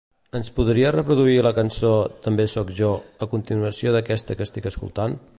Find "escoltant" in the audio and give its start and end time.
4.73-5.19